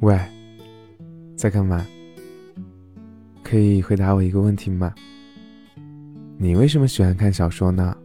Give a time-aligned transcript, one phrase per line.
[0.00, 0.18] 喂，
[1.36, 1.86] 在干嘛？
[3.42, 4.94] 可以回答我一个问题吗？
[6.36, 7.96] 你为什么喜欢看小说呢？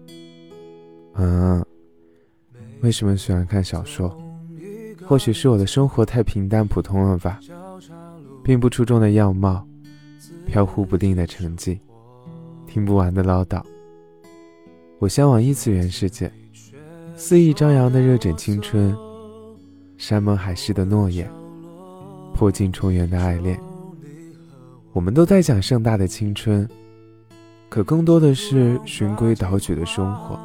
[1.15, 1.63] 嗯，
[2.81, 4.17] 为什么喜欢看小说？
[5.05, 7.39] 或许是我的生活太平淡普通了吧，
[8.41, 9.67] 并不出众的样貌，
[10.45, 11.81] 飘忽不定的成绩，
[12.65, 13.61] 听不完的唠叨。
[14.99, 16.31] 我向往异次元世界，
[17.17, 18.95] 肆意张扬的热枕青春，
[19.97, 21.29] 山盟海誓的诺言。
[22.41, 23.55] 破镜重圆的爱恋，
[24.93, 26.67] 我们都在讲盛大的青春，
[27.69, 30.39] 可更多的是循规蹈矩的生活。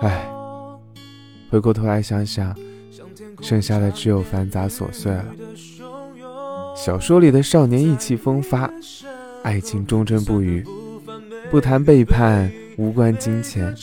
[0.00, 0.26] 唉，
[1.50, 2.56] 回过头来想想，
[3.42, 5.26] 剩下的只有繁杂琐碎了。
[6.74, 8.72] 小说里的少年意气风发，
[9.42, 10.64] 爱情忠贞不渝，
[11.50, 13.76] 不谈背叛，无关金钱，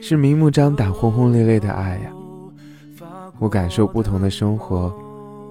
[0.00, 2.12] 是明目张胆、轰轰烈烈的爱呀。
[3.40, 4.96] 我感受不同的生活。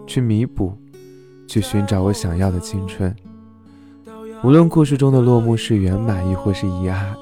[0.07, 0.77] 去弥补，
[1.47, 3.15] 去寻找我想要的青春。
[4.43, 7.15] 无论故事中的落幕是圆满亦或是遗憾，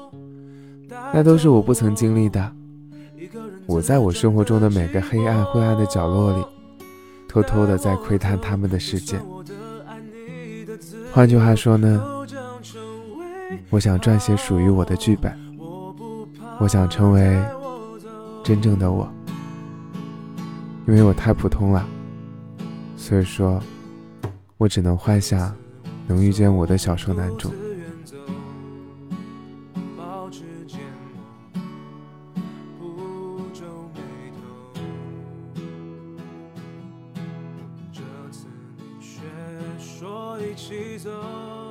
[1.12, 2.52] 那都是我不曾经历的。
[3.66, 6.44] 我在我生活中的每个黑暗灰暗的角落里，
[7.28, 9.20] 偷偷的在窥探他们的世界。
[11.12, 12.02] 换句话说呢，
[13.68, 15.32] 我想撰写属于我的剧本。
[16.58, 17.42] 我想成为
[18.42, 19.08] 真正的我，
[20.86, 21.86] 因为我太普通了。
[23.02, 23.60] 所以说，
[24.58, 25.52] 我只能幻想
[26.06, 27.50] 能遇见我的小说男主。
[37.90, 39.18] 这次你却
[39.78, 41.69] 说一起走。